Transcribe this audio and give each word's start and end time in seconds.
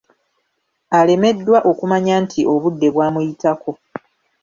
Alemeddwa 0.99 1.57
okumanya 1.71 2.15
nti 2.23 2.41
obudde 2.53 2.87
bwamuyitako 2.95 3.71